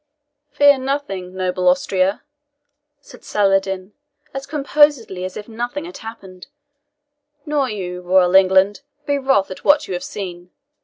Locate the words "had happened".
5.85-6.47